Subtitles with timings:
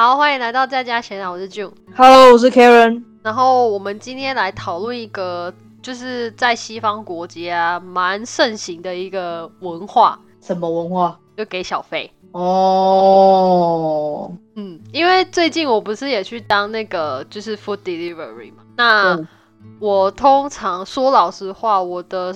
[0.00, 1.72] 好，欢迎来到在家闲聊，我是 June。
[1.96, 3.02] Hello，我是 Karen。
[3.20, 5.52] 然后我们今天来讨论一个，
[5.82, 11.18] 就是在西方国家蛮盛行的一个文化，什么文化？
[11.36, 12.08] 就给小费。
[12.30, 19.26] 哦，嗯，因为最近我不是也去当那个就是 food delivery 嘛，那嗯
[19.80, 22.32] 我通常说老实话，我的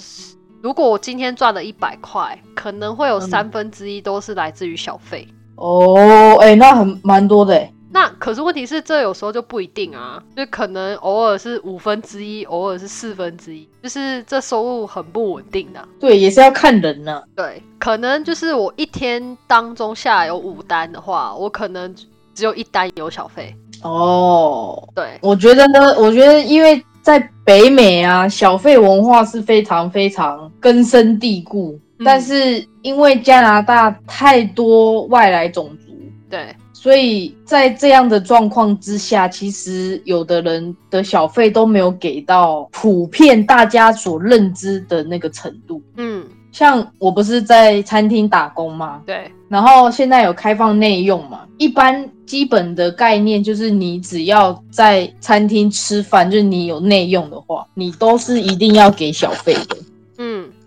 [0.61, 5.29] 如果我今天赚了一百块，可能会有嗯三分之一都是来自于小费。
[5.57, 7.73] 哦，哎、那很蛮多的哎。
[7.95, 15.89] 那可是问题是，这有时候就不一定啊，就可能偶尔是五分之一，偶尔是四分之一，就是这收入很不稳定的。
[16.01, 21.95] 对，也是要看人呢、对，可能就是我一天当中下来有五单的话，我可能
[22.35, 23.55] 只有一单有小费。
[23.83, 35.93] 哦，对，我觉得呢，我觉得因为在北美啊，小费文化是非常非常根深蒂固，嗯但是因为加拿大太多外来种族。
[36.29, 45.83] 对，所以在这样的状况之下，其实有的人的小费都没有给到普遍大家所认知的那个程度。
[45.97, 49.03] 嗯，像我不是在餐厅打工吗？
[49.05, 51.43] 对，然后现在有开放内用嘛？
[51.59, 59.77] 一般基本的概念就是，你只要在餐厅吃饭，就是你有内用的话，你都是一定要给小费的。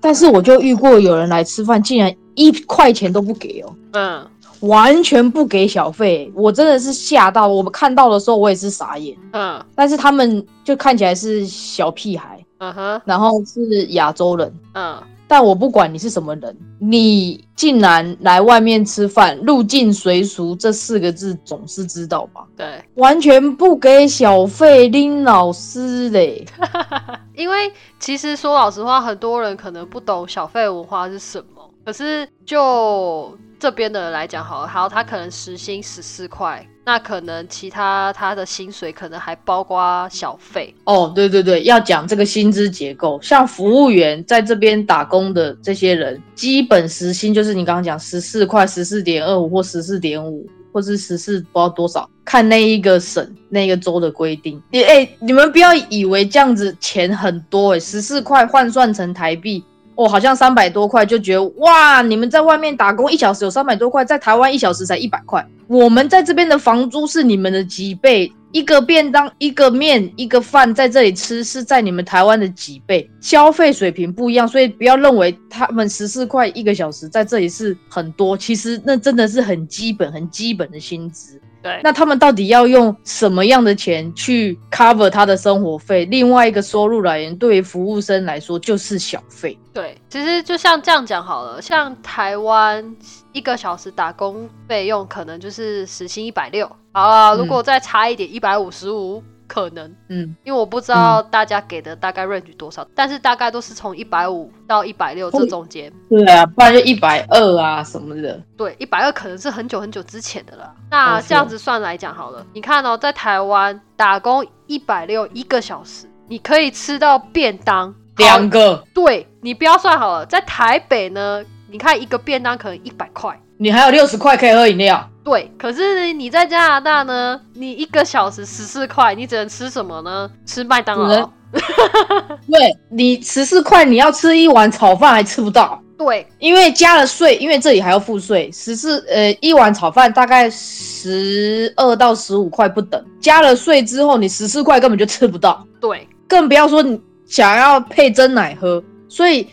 [0.06, 3.75] 嗯但是我就遇过有人来吃饭，竟然一块钱都不给哦。
[3.94, 4.28] 嗯
[4.61, 7.48] 完全不给小费，我真的是吓到。
[7.48, 9.17] 我们看到的时候，我也是傻眼。
[9.33, 22.45] 嗯但是他们就看起来是小屁孩，嗯哼然后是亚洲人，嗯，但我不管你是什么人，你竟然来外面吃饭，入境随俗这四个字总是知道吧？
[22.56, 26.45] 对，完全不给小费，拎老师嘞。
[27.36, 31.45] 因为其实说老实话，很多人可能不懂小费文化是什么。
[31.84, 40.73] 可是就这边的人来讲，好了，好，他可能时薪十四块，那可能其他他的薪水可能还包括小费。
[40.83, 54.61] 哦，对对对，要讲这个薪资结构，像服务员在这边打工的这些人，基本时薪就是你刚刚讲十四块、十四点二五或十四点五，或是十四不知道多少，看那一个省、那个州的规定。
[54.70, 59.64] 你哎、你们不要以为这样子钱很多哎、十四块换算成台币。
[59.95, 65.45] 哦，好像三百多块，就觉得哇，你们在外面打工一小时有三百多块，在台湾一小时才一百块。
[65.67, 81.42] 我们在这边的房租是你们的几倍，一个便当、一个面、一个饭在这里吃是在你们台湾的几倍，消费水平不一样，所以不要认为他们十四块一个小时在这里是很多，其实那真的是很基本、很基本的薪资。
[81.65, 86.05] 对，那他们到底要用什么样的钱去 cover 他的生活费？
[86.05, 89.58] 另外一个收入来源对于服务生来说就是小费。
[89.73, 92.95] 对，其实就像这样讲好了，像台湾
[93.31, 99.23] 一个小时打工费用可能就是时薪一百六，好啊，嗯如果再差一点一百五十五
[99.55, 105.89] 可能，嗯，因为我不知道大家给的大概 range 多少，但是大概都是从一百五到一百六这中间。
[106.10, 108.38] 对啊，不然就一百二啊什么的。
[108.58, 110.73] 对，一百二可能是很久很久之前的了。
[110.92, 121.42] 那这样子算来讲好了，你看哦，在台湾打工一百六一个小时，你可以吃到便当两个，对你不要算好了，在台北呢，
[121.72, 125.10] 你看一个便当可能一百块，你还有六十块可以喝饮料。
[125.25, 125.52] 对。
[125.58, 130.31] 可是你在加拿大呢，你一个小时十四块，你只能吃什么呢？
[130.45, 131.30] 吃麦当劳。
[132.51, 138.51] 对你十四块，你要吃一碗炒饭还吃不到，对因为加了税，因为这里还要付税。
[138.51, 148.83] 十四呃一碗炒饭大概十二到十五块不等，加了税之后，你十四块根本就吃不到，对更不要说你想要配真奶喝。
[149.07, 149.47] 所以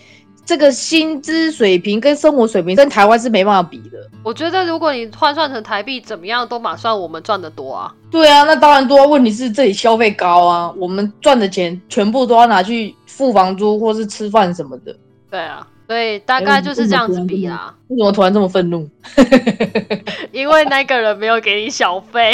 [0.44, 3.98] 这个薪资水平跟生活水平跟台湾是没办法比的。
[4.24, 7.92] 我觉得如果你换算成台币，怎么样都马算我们赚的多啊。
[8.10, 9.06] 对啊，那当然多。
[9.06, 14.94] 问题是这里消费高啊，我们赚的钱全部都要拿去付房租或是吃饭什么的。
[15.30, 17.74] 对啊，所以大概就是这样子比啦。
[17.88, 18.88] 为什么突然这么愤怒？
[20.30, 22.32] 因为那个人没有给你小费，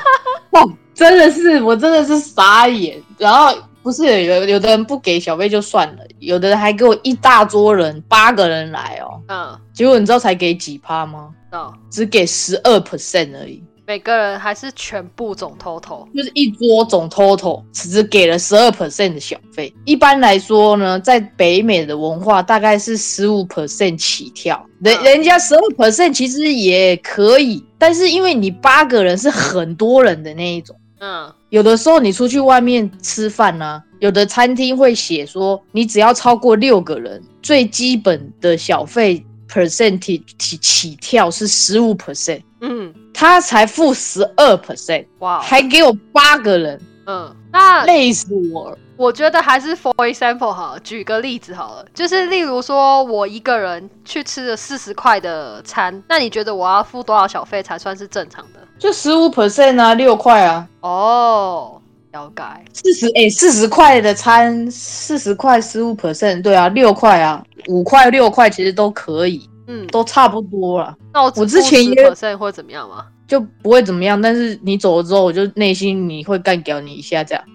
[0.50, 0.62] 哇，
[0.94, 3.00] 真的是，我真的是傻眼。
[3.16, 11.30] 然后不是有有的人不给小费就算了，有的人还给我一大桌人，八个人来哦，嗯，结果你知道才给几趴吗？
[11.52, 16.06] 哦，只给十二 percent 而已，每个人还是全部总 total。
[16.14, 19.74] 就是一桌总 total 只给了十二 percent 的小费。
[19.84, 30.76] 一般来说呢，在北美的文化大概是十五 percent 起跳，人、嗯人家十二 percent 其实也可以，但是因为你八个人是很多人的那一种。
[31.00, 31.30] 嗯。
[31.48, 42.42] 有的时候你出去外面吃饭呢、有的餐厅会写说，你只要超过六个人，最基本的小费 percent 起起起跳是十五 percent。
[42.60, 42.94] 嗯。
[43.12, 48.78] 他才付十二 percent，哇哦，还给我八个人，嗯，那累死我了。
[48.96, 58.60] 我觉得还是 for example 好了，举个例子好了，就是例如说我一个人去吃了四十块的餐，那你觉得我要付多少小费才算是正常的？
[58.78, 61.80] 就十五 percent 啊，六块啊，哦，
[62.12, 62.42] 了解。
[62.74, 73.06] 四十哎，四十块的餐，四十块十五 percent，对啊，六块啊，五块六块其实都可以，嗯，都差不多了，那我我之前十也 percent 会怎么样吗？
[73.30, 74.20] 就不会怎么样。
[74.20, 77.44] 但是你走了之后，我就内心你会干掉你一下这样。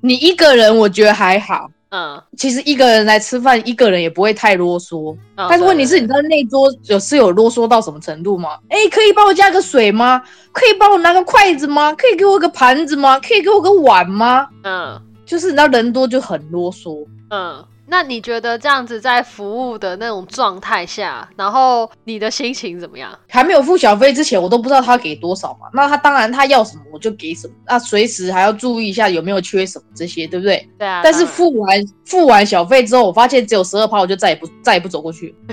[0.00, 5.16] 你一个人我觉得还好，嗯，其实一个人来吃饭，一个人也不会太啰嗦。
[5.36, 8.50] 嗯但是问题是，你知道那桌有是有啰嗦到什么程度吗？
[8.68, 10.22] 哎，可以帮我加个水吗？
[10.52, 11.92] 可以帮我拿个筷子吗？
[11.94, 13.18] 可以给我个盘子吗？
[13.18, 14.46] 可以给我个碗吗？
[14.62, 17.02] 嗯就是你知道人多就很啰嗦。
[17.30, 23.16] 嗯，那你觉得这样子在服务的那种状态下，然后你的心情怎么样？
[23.28, 25.68] 还没有付小费之前，我都不知道他给多少嘛。
[25.72, 30.68] 那他当然他要什么我就给什么，那随时还要注意一下有没有缺什么这些，对不对？
[30.78, 35.34] 对啊，但是付完付完小费之后，我发现只有十二趴，我就再也不再也不走过去。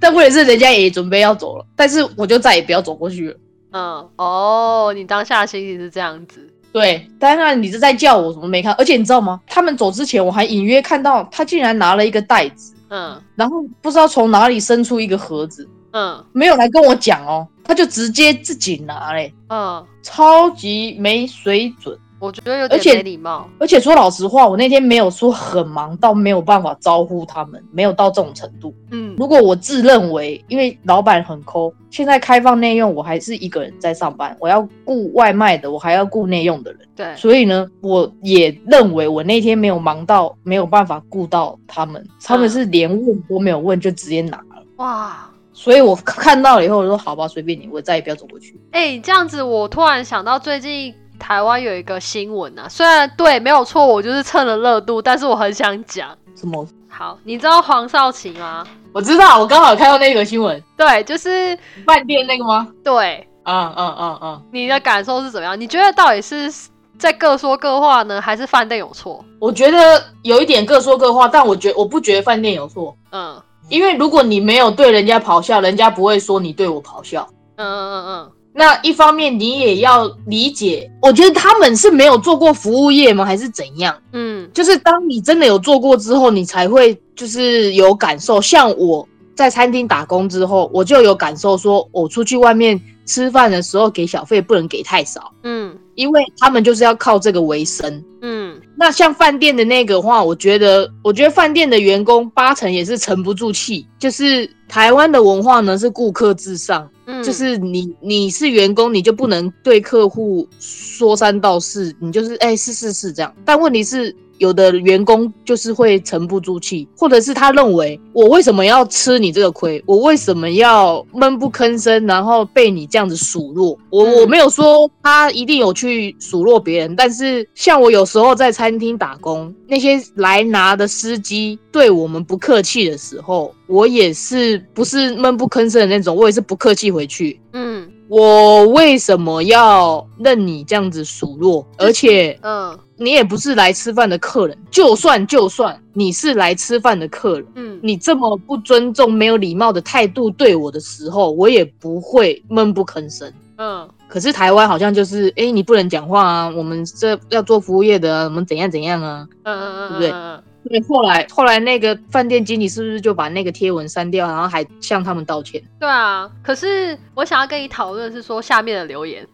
[0.00, 3.36] 但问题是人家也准备要走了，但是我就再也不要走过去了。
[3.72, 8.72] 嗯哦，你当下的心情是这样子，对，当然你是在叫我，怎么没看？
[8.74, 9.40] 而且你知道吗？
[9.46, 21.98] 他们走之前，我还隐约看到他竟然拿了一个袋子，嗯然后不知道从哪里伸出一个盒子，嗯没有来跟我讲哦，他就直接自己拿嘞，嗯，超级没水准。
[22.20, 23.48] 我觉得有礼貌。
[23.58, 28.72] 而且说老实话，我那天没有说很忙到没有办法招呼他们，没有到这种程度。
[28.92, 36.80] 嗯如果我自认为，因为老板很抠，现在开放内用，我还是一个人在上班，我要雇外卖的，我还要雇内用的人。
[36.94, 44.62] 对，所以呢，我也认为我那天没有忙到没有办法顾到他们，他们是连问都没有问就直接拿了。
[44.76, 45.26] 哇。
[45.52, 48.58] 所以我看到了以后，我说好吧，随便你，我再也不要走过去。
[48.70, 56.08] 哎、这样子我突然想到最近台湾有一个新闻啊，虽然对没有错，我就是蹭了热度，但是我很想讲。
[56.34, 56.66] 什么？
[56.88, 58.66] 好，你知道黄少祺吗？
[58.92, 61.56] 我知道，我刚好看到那个新闻，对，就是
[61.86, 62.66] 饭店那个吗？
[62.82, 64.42] 对嗯嗯嗯嗯！
[64.52, 65.58] 你的感受是怎么样？
[65.60, 66.52] 你觉得到底是
[66.98, 69.24] 在各说各话呢，还是饭店有错？
[69.38, 77.24] 我觉得有一点各说各话，但我觉我不觉得饭店有错，嗯因为如果你没有对人家咆哮，人家不会说你对我咆哮。
[77.54, 83.24] 嗯嗯嗯嗯那一方面你也要理解，我觉得他们是没有做过服务业吗？
[83.24, 83.96] 还是怎样？
[84.12, 88.38] 嗯就是当你真的有做过之后，你才会就是有感受。
[88.38, 98.04] 像我在餐厅打工之后，我就有感受说，我出去外面吃饭的时候给小费不能给太少，嗯因为他们就是要靠这个为生。
[98.20, 103.86] 嗯那像饭店的那个话，我觉得，我觉得饭店的员工八成也是沉不住气。
[103.98, 113.34] 就是台湾的文化呢是顾客至上，嗯，就是你你是员工，你就不能对客户说三道四，你就是哎、是是是这样。
[113.44, 123.76] 但问题是，有的员工就是会沉不住气，或者是他认为我为什么要吃你这个亏，我为什么要闷不吭声，然后被你这样子数落？
[123.90, 137.40] 我嗯我没有说他一定有去数落别人，但是像我有时候在餐厅打工，那些来拿的司机对我们不客气的时候，我也是不是闷不吭声的那种，我也是不客气回去。
[137.52, 141.64] 嗯我为什么要任你这样子数落？
[141.78, 153.32] 而且嗯你也不是来吃饭的客人，就算就算你是来吃饭的客人，嗯你这么不尊重、没有礼貌的态度对我的时候，我也不会闷不吭声。
[153.58, 159.24] 嗯可是台湾好像就是，哎、你不能讲话啊，我们这要做服务业的啊，我们怎样怎样啊？
[159.44, 165.62] 嗯嗯嗯对不对嗯对，后来后来那个饭店经理是不是就把那个贴文删掉，然后还向他们道歉？
[165.78, 166.30] 对啊。
[166.42, 169.26] 可是我想要跟你讨论是说下面的留言。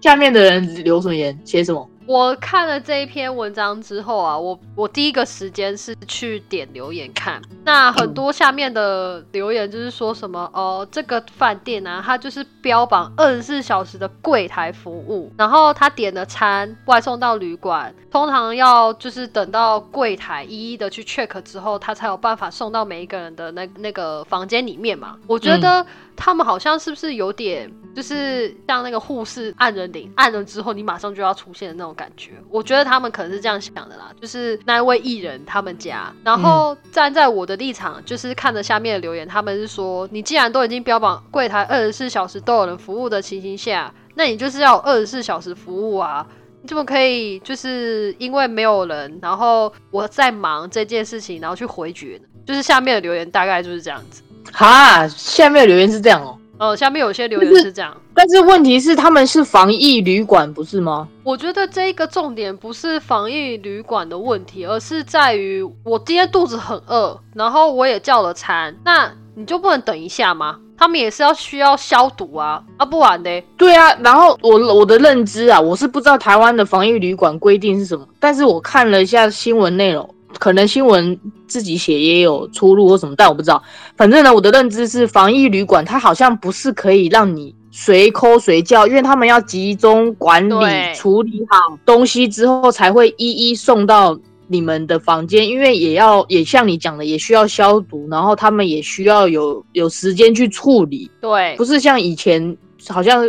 [0.00, 1.36] 下面的人留什么言？
[1.44, 1.88] 写什么？
[2.08, 25.18] 我看了这一篇文章之后啊，我我第一个时间是去点留言看，那很多下面的留言就是说什么哦，这个饭店啊，它就是标榜二十四小时的柜台服务，然后他点的餐外送到旅馆，通常要就是等到柜台一一的去 check 之后，他才有办法送到每一个人的那那个房间里面嘛。
[25.26, 25.84] 我觉得
[26.18, 32.32] 他们好像是不是有点就是像那个护士按人铃，按了之后你马上就要出现的那种感觉。
[32.50, 46.26] 我觉得他们可能是这样想的啦，就是那一位艺人他们家，然后站在我的立场，就是看着下面的留言，他们是说，你既然都已经标榜柜台二十四小时都有人服务的情形下，那你就是要二十四小时服务啊。
[46.60, 52.28] 你怎么可以就是因为没有人，然后我在忙这件事情，然后去回绝呢？
[52.44, 54.22] 就是下面的留言大概就是这样子。
[54.52, 56.36] 哈，下面的留言是这样哦。
[56.58, 61.06] 呃，下面有些留言是这样，但是问题是他们是防疫旅馆，不是吗？
[61.22, 70.58] 我觉得这一个重点不是防疫旅馆的问题，而是在于我今天肚子很饿，然后我也叫了餐，那你就不能等一下吗？
[70.76, 73.30] 他们也是要需要消毒啊，啊不然呢？
[73.56, 80.12] 对啊，然后我我的认知啊，我是不知道台湾的防疫旅馆规定是什么，但是我看了一下新闻内容。
[80.38, 83.62] 可能新闻自己写也有出入或什么，但我不知道。
[83.96, 90.54] 反正呢，我的认知是防疫旅馆，它好像不是可以让你随抠随叫，因为他们要集中管理、
[90.94, 95.48] 处理好东西之后，才会一一送到你们的房间。
[95.48, 101.10] 因为也要也像你讲的，也需要消毒，然后他们也需要有有时间去处理。
[101.20, 102.56] 对，不是像以前
[102.88, 103.28] 好像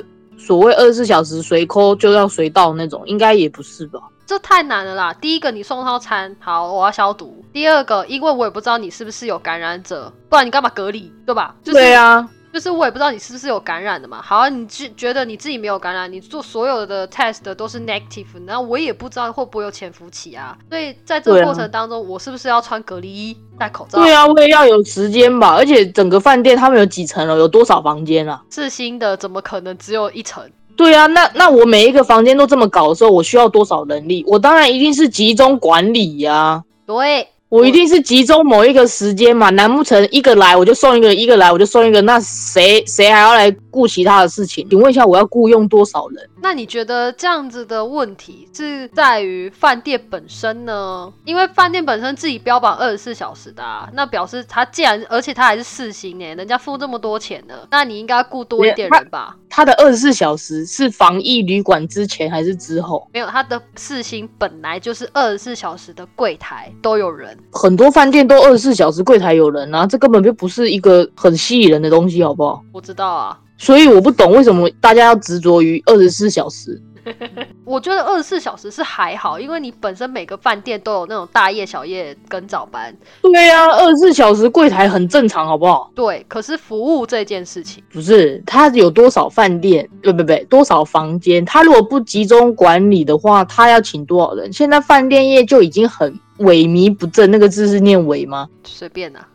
[0.49, 3.99] 所谓二十四小时随扣就要随到那种，应该也不是吧？
[4.25, 5.13] 这太难了啦！
[5.13, 7.45] 第一个，你送套餐，好，我要消毒。
[7.53, 11.53] 第二个，因为我也不知道你是不是有感染者，不然你干嘛隔离，对吧？
[11.63, 12.27] 对啊，
[12.59, 14.21] 就是我也不知道你是不是有感染的嘛。
[14.21, 20.57] 好，你觉觉得你自己没有感染，你做所有的 test 都是 negative，那我也不知道会不会有潜伏期啊。
[20.69, 23.97] 所以在这个过程当中，我是不是要穿隔离衣、戴口罩？
[24.01, 25.55] 对啊，我也要有时间吧。
[25.55, 28.43] 而且整个饭店他们有几层楼，有多少房间啊？
[28.49, 30.43] 四星的怎么可能只有一层？
[30.75, 34.21] 对啊，那那我每一个房间都这么搞的时候，我需要多少人力？
[34.27, 36.61] 我当然一定是集中管理呀。
[36.85, 37.25] 对。
[37.49, 41.99] 我一定是集中某一个时间嘛，难不成一个来我就送一个，一个来我就送一个？
[42.03, 44.67] 那谁谁还要来顾其他的事情？
[44.69, 46.28] 请问一下，我要雇佣多少人？
[46.41, 51.11] 那你觉得这样子的问题是在于饭店本身呢？
[51.25, 59.35] 因为饭店本身自己标榜二十四小时的，那表示他既然而且他还是四星诶，人家付这么多钱呢，那你应该雇多一点人吧？
[59.49, 63.07] 他的二十四小时是防疫旅馆之前还是之后？
[63.13, 67.37] 没有，他的四星本来就是二十四小时的柜台都有人。
[67.51, 72.63] 很多饭店都二十四小时柜台有人啊，这根本就不是一个很吸引人的东西，好不好？
[72.71, 76.81] 我知道啊，所以我不懂为什么大家要执着于二十四小时。
[77.65, 82.95] 我觉得二十四小时是还好，因为你本身每个饭店都有那种大夜、小夜跟早班。
[83.21, 85.89] 对呀，二十四小时柜台很正常，好不好？
[85.95, 89.89] 对，可是服务这件事情不是他有多少饭店？
[90.03, 91.43] 不不不，多少房间？
[91.45, 94.53] 他如果不集中管理的话，他要请多少人？
[94.53, 98.47] 现在饭店业就已经很萎靡不振，那个字是念萎吗？
[98.63, 99.27] 随便啊，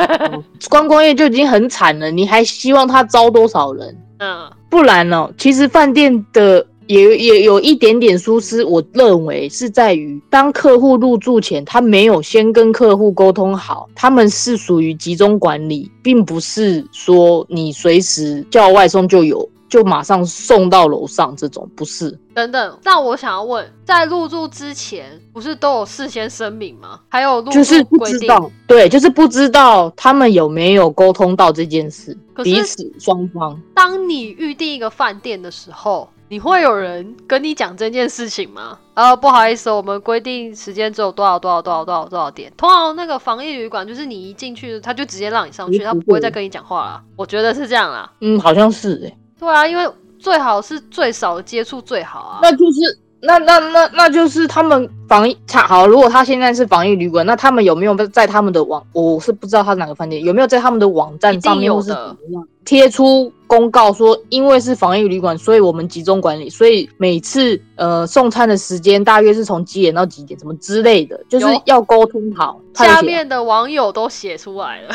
[0.70, 3.96] 观光业就已经很惨了，你还希望他招多少人？
[4.18, 5.30] 嗯，不然呢？
[5.36, 6.66] 其实饭店的。
[6.88, 22.10] 也也有一点点疏失，我认为是在于当客户入住前，他没有先跟客户沟通好，他们是属于集中管理，并不是说你随时叫外送就有，就马上送到楼上这种，不是。
[22.34, 27.00] 等等，那我想要问，在入住之前不是都有事先声明吗？
[27.08, 28.28] 还有入住规定？
[28.66, 32.14] 对，就是不知道他们有没有沟通到这件事，
[32.44, 33.58] 彼此双方。
[33.74, 36.06] 当你预定一个饭店的时候。
[36.28, 38.78] 你会有人跟你讲这件事情吗？
[38.94, 42.50] 呃，不好意思，我们规定时间只有多少多少多少多少多少点。
[42.56, 47.02] 通常那个防疫旅馆就是你一进去，他就直接让你上去，他不会再跟你讲话了。
[47.16, 48.10] 我觉得是这样啦。
[48.22, 49.14] 嗯，好像是诶。
[49.42, 49.86] 对啊，因为
[50.18, 52.38] 最好是最少接触最好啊。
[52.40, 52.98] 那就是。
[53.24, 58.84] 那那那那就是他们防疫好，如果他现在是防疫旅馆，那他们有没有在他们的网？
[58.92, 72.60] 我是不知道他哪个饭店有没有在他们的网站上面，或是怎么样贴出公告说，因为是防疫旅馆，所以我们集中管理，所以每次呃送餐的时间大约是从几点到几点，什么之类的，就是要沟通好。
[72.74, 74.94] 下面的网友都写出来了。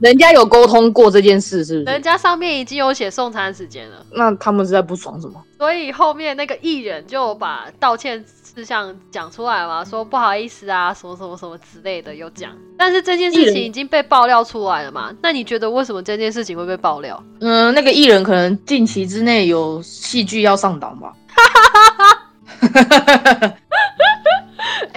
[0.00, 1.84] 人家有沟通过这件事，是不是？
[1.84, 4.04] 人家上面已经有写送餐时间了。
[4.12, 5.42] 那他们是在不爽什么？
[5.58, 12.50] 所以后面那个艺人就把道歉事项讲出来嘛，说不好意思啊，什么什么什么之类的有讲。
[12.78, 15.12] 但是这件事情已经被爆料出来了嘛？
[15.22, 17.22] 那你觉得为什么这件事情会被爆料？
[17.40, 21.12] 嗯，那个艺人可能近期之内有戏剧要上档吧。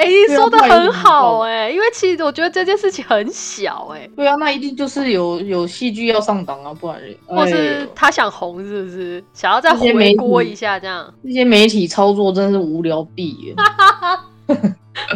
[0.03, 4.09] 哎，你说的很好哎，因为其实我觉得这件事情很小哎。
[4.17, 9.23] 对啊，那一定就是有有戏剧要上档啊，不然或是他想红是不是？
[9.33, 11.13] 想要再回锅一下这样？
[11.23, 13.53] 这些媒体操作真的是无聊毙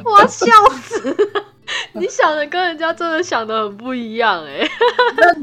[0.05, 0.45] 我要笑
[0.81, 1.15] 死！
[1.91, 4.65] 你想的跟人家真的想的很不一样哎。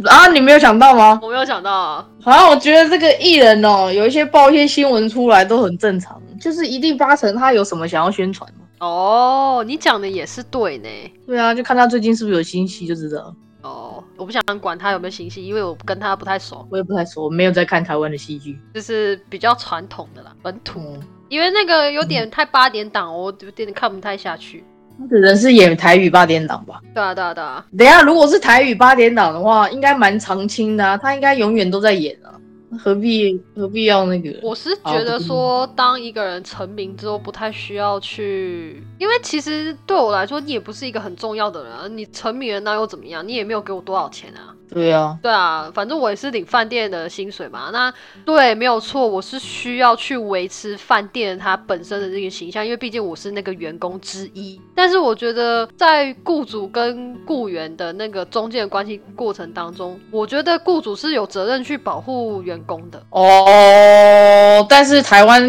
[0.06, 1.20] 啊，你没有想到吗？
[1.22, 2.06] 我没有想到啊。
[2.22, 8.48] 好像我觉得这个艺人哦，有一些爆一些新闻出来都很正常，就是一定八成他有什么想要宣传。
[8.84, 10.88] 哦，你讲的也是对呢。
[11.26, 13.34] 对啊，就看他最近是不是有新戏就知道。
[13.62, 16.66] 哦，我不想管他有没有新戏，因为我跟他不太熟。
[16.70, 20.98] 我也不太熟，我没有在看台湾的戏剧，就是比较传统的啦，本土。
[21.30, 24.62] 因为那个有点太八点档，我有点看不太下去。
[24.98, 26.80] 他可能是演台语八点档吧。
[26.94, 27.66] 对啊，对啊，对啊。
[27.76, 32.30] 等一下，如果是台语八点档的话，应该蛮常青的、啊，他应该永远都在演啊，
[32.78, 34.38] 何必何必要那个？
[34.42, 41.88] 我是觉得说，当一个人成名之后，不太需要去，因为其实对我来说，你也不是一个很重要的人啊。
[41.88, 43.26] 你成名了那又怎么样？
[43.26, 44.54] 你也没有给我多少钱啊。
[44.74, 47.70] 对啊，对啊，反正我也是领饭店的薪水嘛。
[47.72, 47.92] 那
[48.24, 54.60] 对，没有错，我是需要去维持饭店它本身的这个形象，因为毕竟我是那个员工之一。
[54.74, 63.00] 但是我觉得，在雇主跟雇员的那个中间的关系过程当中，我觉得雇主是有责任去保护员工的。
[63.10, 65.42] 哦，但是台湾，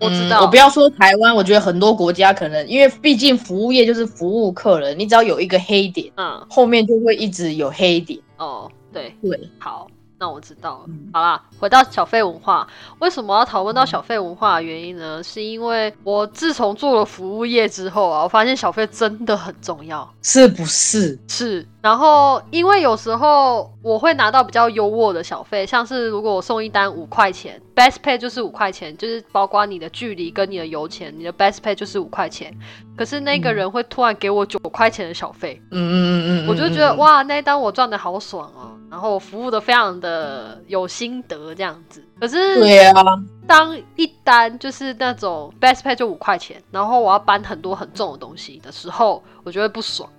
[0.00, 8.18] 我知道嗯我不要说台湾，我觉得很多国家可能，因为毕竟服务业就是服务客人，你只要有一个黑点，嗯，后面就会一直有黑点。
[8.38, 9.86] 哦，对，对，好，
[10.18, 10.84] 那我知道了。
[10.88, 12.66] 嗯好啦，回到小费文化，
[13.00, 15.22] 为什么要讨论到小费文化的原因呢？
[15.22, 20.08] 是因为我自从做了服务业之后啊，我发现小费真的很重要。
[20.22, 21.18] 是不是？
[21.28, 32.52] 是，然后因为有时候我会拿到比较优渥的小费，像是如果我送一单五块钱，best pay 就是五块钱，就是包括你的距离跟你的油钱，你的 best pay 就是五块钱。
[32.96, 42.04] 可是那个嗯人会突然给我九块钱的小费，嗯嗯嗯嗯，我就觉得嗯，哇，那一单我赚的好爽哦，然后我服务的非常的有心得这样子。
[42.18, 43.02] 可是对啊，
[43.46, 50.10] 当一单就是那种 best pay 就五块钱，然后我要搬很多很重的东西的时候，我就会不爽。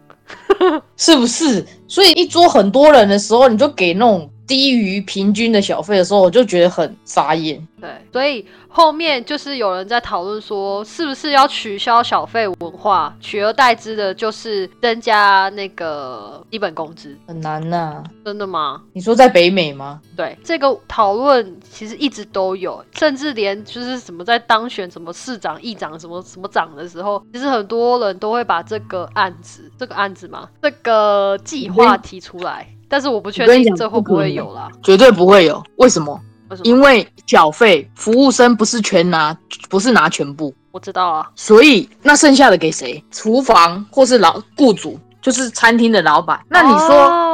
[0.96, 1.66] 是不是？
[1.88, 7.66] 所以一桌很多人的时候，你就给那种低于平均的小费的时候，我就觉得很傻眼。
[7.80, 18.82] 对，所以后面就是有人在讨论说，是不是要取消小费文化，取而代之的就是增加那个基本工资，很难呐、真的吗？
[18.92, 20.02] 你说在北美吗？
[20.18, 34.68] 对，这个讨论其实一直都有，甚至连就是什么在当选什么市长、议长、什么什么长的时候，其实很多人都会把这个案子、这个案子嘛，这个计划提出来，但是我不确定这会不会有啦。
[34.84, 35.64] 绝对不会有。
[35.78, 36.20] 为什么？
[36.50, 36.66] 为什么？
[36.66, 39.38] 因为缴费服务生不是全拿，
[39.70, 43.02] 不是拿全部，我知道啊，所以那剩下的给谁？
[43.12, 46.40] 厨房或是老雇主，就是餐厅的老板。
[46.50, 47.29] 那你说，哦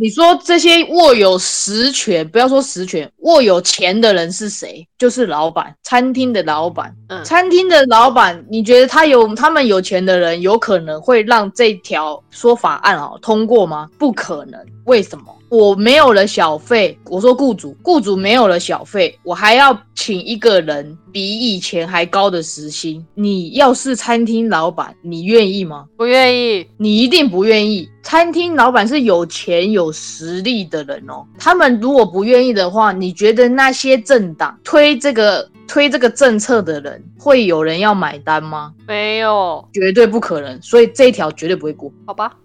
[0.00, 4.88] 你说这些握有实权，不要说实权，握有钱的人是谁？
[4.96, 6.96] 就是老板，餐厅的老板。
[7.08, 13.90] 嗯餐厅的老板，你觉得他有他们有钱的人，有可能会让这条说法案哦通过吗？
[13.98, 14.58] 不可能。
[14.86, 15.36] 为什么？
[15.50, 23.04] 我没有了小费，我说雇主，雇主没有了小费，我还要请一个人比以前还高的时薪。
[23.14, 25.86] 你要是餐厅老板，你愿意吗？
[25.96, 26.64] 不愿意。
[26.76, 27.88] 你一定不愿意。
[28.00, 38.72] 餐厅老板是有钱有实力的人哦，他们如果不愿意的话，你觉得那些政党推这个推这个政策的人，会有人要买单吗？
[38.86, 42.36] 没有，绝对不可能，所以这一条绝对不会过，好吧。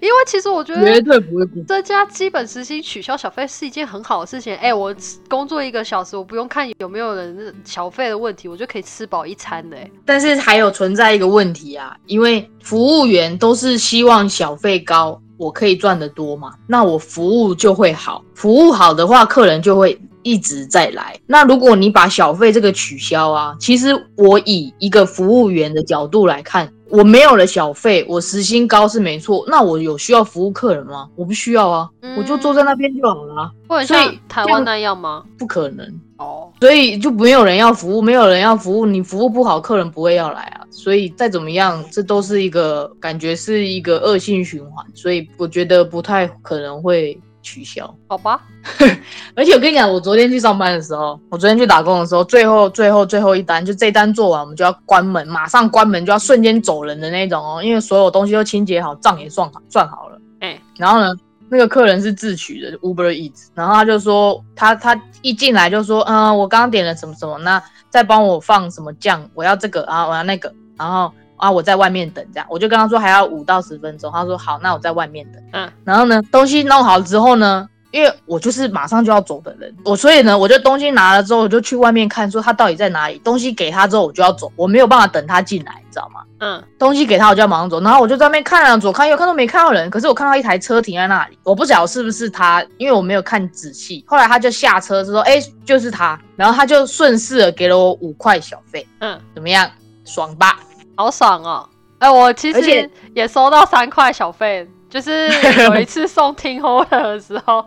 [0.00, 1.62] 因为其实我觉得绝对不会过。
[1.64, 4.54] 增加基本时薪、取消小费是一件很好的事情。
[4.56, 4.94] 哎、我
[5.28, 21.14] 工作一个小时，我不用看有没有人小费的问题，我就可以吃饱一餐的、哎，但是还有存在一个问题啊，因为服务员都是希望小费高，我可以赚得多嘛，那我服务就会好，服务好的话，客人就会一直再来。
[21.26, 31.06] 那如果你把小费这个取消啊，其实我以一个服务员的角度来看，我没有了小费，我时薪高是没错，那我有需要服务客人吗？
[31.14, 35.22] 我不需要啊，嗯我就坐在那边就好了啊，或者所以像台湾那样吗？
[35.36, 35.86] 不可能。
[36.16, 40.63] 哦，所以就没有人要服务，没有人要服务，你服务不好，客人不会要来啊。
[40.74, 47.94] 所以再怎么样，这都是一个感觉是一个恶性循环，所以我觉得不太可能会取消。
[48.08, 48.42] 好吧，
[49.36, 60.20] 而且我跟你讲，我昨天去上班的时候，我昨天去打工的时候，最后最后最后一单，就这单做完，我们就要关门，马上关门就要瞬间走人的那种哦，因为所有东西都清洁好，账也算好算好了。
[60.40, 61.14] 哎、然后呢，
[61.48, 75.42] 那个客人是自取的 Uber Eats，然后他就说他他一进来就说，嗯，我刚刚点了什么什么，那再帮我放什么酱，我要这个，啊我要那个，然后啊我在外面等这样，我就跟他说还要五到十分钟，他说好，那我在外面等。
[75.52, 77.68] 嗯，然后呢，东西弄好之后呢。
[77.94, 83.20] 因为我就是马上就要走的人，我所以呢，我就东西拿了之后，我就去外面看，说他到底在哪里。
[83.22, 86.22] 东西给他之后，我就要走，我没有办法等他进来，你知道吗？
[86.40, 87.80] 嗯，东西给他，我就要马上走。
[87.80, 89.88] 然后我就在那边看啊，左看右看都没看到人。
[89.90, 94.04] 可是我看到一台车停在那里，我不晓得是不是他，因为我没有看仔细。
[94.08, 99.70] 后来他就下车，就说：“哎、就是他。”然后他就顺势的给了我五块小费，嗯，怎么样？
[100.04, 100.58] 爽吧？
[100.96, 101.68] 好爽哦！
[101.98, 105.28] 哎、我其实也收到三块小费，就是
[105.64, 107.64] 有一次送听 holder 的时候，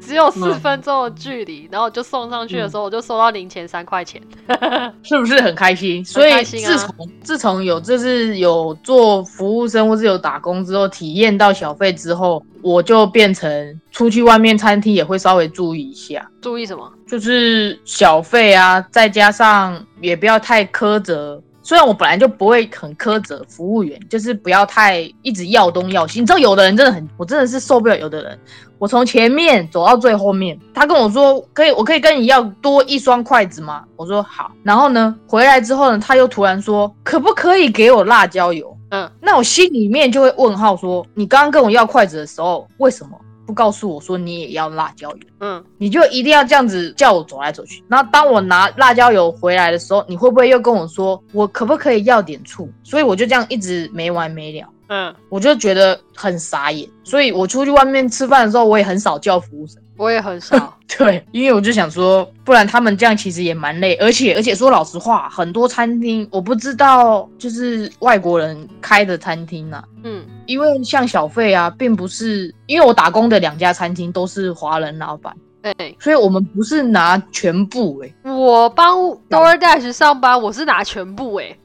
[0.00, 4.22] 只有四嗯分钟的距离，然后就送上去的时候，我就收到零钱三块钱。
[5.02, 6.02] 是不是很开心？
[6.02, 16.90] 所以自从、自从有就是有做服务生或是有打工之后，体验到小费之后，我就变成出去外面餐厅也会稍微注意一下，注意什么？
[17.06, 21.42] 就是小费啊，再加上也不要太苛责。
[21.64, 26.20] 虽然我本来就不会很苛责服务员，就是不要太一直要东要西。
[26.20, 28.38] 你知道有的人真的很，我真的是受不了有的人。
[28.78, 33.82] 我从前面走到最后面，他跟我说可以，我可以跟你要多一双筷子吗？
[33.96, 34.52] 我说好。
[34.62, 38.76] 然后呢，回来之后呢，他又突然说可不可以给我辣椒油？
[38.90, 45.18] 嗯，那我心里面就会问号说，你刚刚跟我要筷子的时候，为什么不告诉我说你也要辣椒油？
[45.40, 47.82] 嗯，你就一定要这样子叫我走来走去。
[47.88, 52.68] 然后当我拿辣椒油回来的时候，你会不会又跟我说我可不可以要点醋？
[52.82, 54.68] 所以我就这样一直没完没了。
[54.88, 59.80] 嗯，我就觉得很傻眼，所以我出去外面吃饭的时候，我也很少叫服务生。
[59.96, 60.76] 我也很少。
[60.98, 78.98] 对，因为我就想说，不然他们这样其实也蛮累，而且而且说老实话，很多餐厅我不知道，就是外国人开的餐厅啊，嗯因为像小费啊，并不是因为我打工的两家餐厅都是华人老板，对、所以我们不是拿全部哎、我帮
[79.30, 81.56] DoorDash 上班，我是拿全部哎、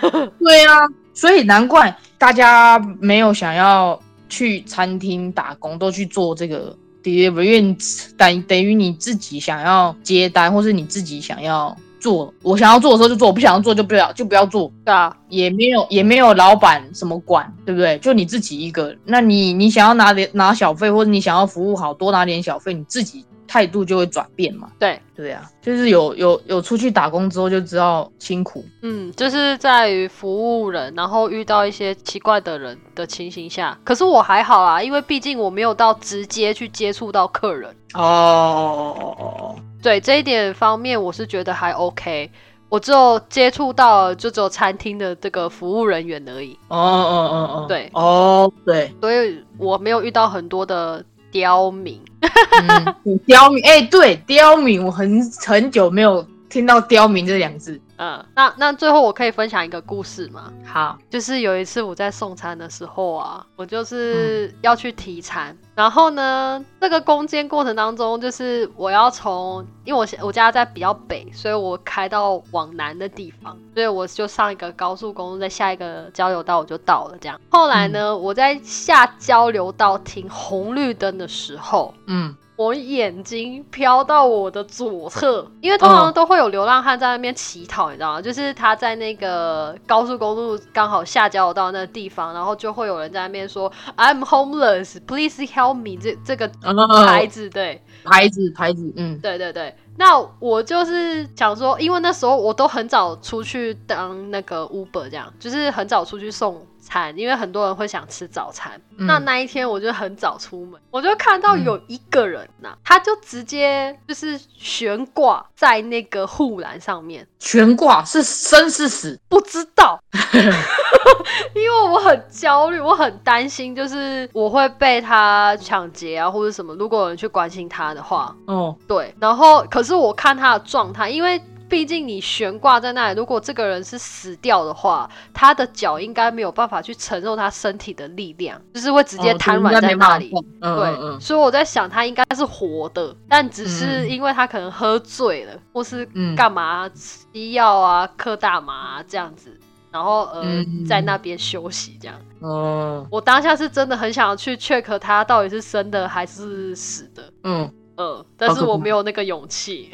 [0.38, 0.74] 对啊，
[1.12, 3.98] 所以难怪大家没有想要
[4.28, 7.76] 去餐厅打工，都去做这个 delivery，
[8.16, 17.98] 等等于你自己想要接单，或是你自己想要做，我想要做的时候就做，我不想要做就不要就不要做，对啊，也没有也没有老板什么管，对不对？
[17.98, 24.68] 就你自己一个，那你你想要拿点拿小费，或者你想要服务好多拿点小费，你自己态度就会转变嘛。
[24.78, 28.64] 对，对啊，就是有有有出去打工之后就知道辛苦。
[28.82, 37.70] 嗯，就是在于服务人，然后遇到一些奇怪的人的情形下，可是我还好啊，因为毕竟我没有到直接去接触到客人。
[37.94, 39.56] 哦哦哦哦哦。
[39.82, 42.30] 对这一点方面，我是觉得还 OK。
[42.70, 51.98] 我只有接触到就只有餐厅的这个服务人员而已，哦哦哦哦，对哦对，所以我没有遇到很多的刁民。
[52.20, 57.80] 嗯，刁民，哎、对，刁民，我很很久没有听到刁民这两字。
[57.96, 60.52] 嗯，那那最后我可以分享一个故事吗？
[60.64, 77.18] 好，就是有一次我在送餐的时候啊，我就是要去提餐，然后呢，这个攻坚过程当中，就是我要从，因为我我家在比较北，所以我开到往南的地方，所以我就上一个高速公路，在下一个交流道我就到了。
[77.20, 88.20] 这样，后来呢，我在下交流道停红绿灯的时候，嗯我眼睛飘到我的左侧，因为通常嗯都会有流浪汉在那边乞讨，你知道吗？
[88.20, 99.72] 就是他在那个高速公路刚好下交流道那个地方，然后就会有人在那边说 "I'm homeless, please help me" 这这个牌牌子，对牌子牌子，嗯对对对。
[99.98, 108.80] 那我就是想说，因为那时候我都很早出去当那个 Uber，这样就是很早出去送餐，因为很多人会想吃早餐。
[108.96, 119.20] 嗯那那一天我就很早出门，我就看到有一个人呐、他就直接就是悬挂在那个护栏上面，悬挂是生是死？
[119.28, 120.00] 不知道，
[121.54, 126.74] 因为我很焦虑，我很担心，就是我会被他抢劫啊，或者什么。
[126.74, 129.14] 如果有人去关心他的话，哦，对。
[129.20, 140.32] 然后，可是我看他的状态，因为毕竟你悬挂在那里，如果这个人是死掉的话，他的脚应该没有办法去承受他身体的力量，就是会直接瘫软在那里。
[140.62, 149.54] 嗯对，嗯嗯所以我在想，他应该是活的，但只是嗯因为他可能喝醉了，或是嗯干嘛吃药啊、嗑大麻、啊、这样子，
[149.98, 150.84] 然后呃、嗯。
[150.86, 152.16] 在那边休息这样。
[152.40, 157.68] 嗯，我当下是真的很想要去 check 他到底是生的还是死的，嗯。
[157.96, 159.90] 呃，但是我没有那个勇气，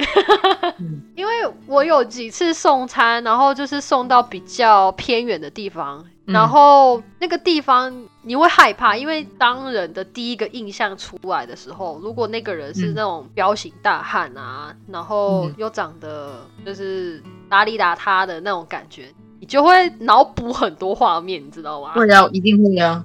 [0.78, 1.00] 嗯。
[1.16, 1.32] 因为
[1.66, 6.34] 我有几次送餐，然后就是送到比较偏远的地方，嗯。
[6.34, 7.90] 然后那个地方
[8.20, 12.94] 你会害怕，因为当人的第一个印象出来的时候，如果那个人是嗯。
[12.94, 15.54] 那种彪形大汉啊，然后嗯。
[15.56, 19.08] 又长得就是邋里邋遢的那种感觉，
[19.44, 21.92] 你就会脑补很多画面，你知道吗？
[21.92, 23.04] 会啊，一定会啊。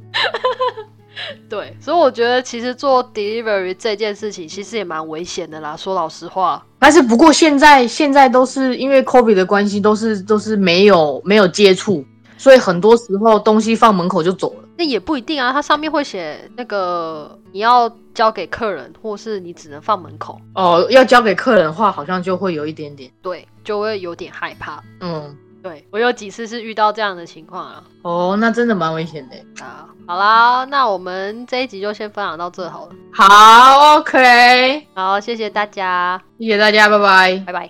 [1.49, 5.75] 对，所以我觉得其实做 delivery 这件事情其实也蛮危险的啦。
[5.75, 12.06] 说老实话，但是不过现在现在都是因为 COVID 的关系，都是都是没有没有接触，
[12.38, 14.63] 所以很多时候东西放门口就走了。
[14.78, 15.52] 那也不一定啊。
[15.52, 23.12] 它上面会写那个你要交给客人，或是你只能放门口，哦，要交给客人的话，好像就会有一点点。
[23.21, 24.82] 对，就会有点害怕。
[25.02, 27.83] 嗯，对我有几次是遇到这样的情况啊。
[28.03, 29.35] 哦，那真的蛮危险的。
[29.63, 32.91] 啊，好啦，那我们这一集就先分享到这好了。
[33.11, 37.43] 好，OK，好，谢谢大家，谢谢大家，拜拜。
[37.45, 37.69] 拜拜。